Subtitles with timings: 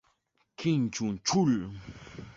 [0.57, 1.53] Kim Jong-chul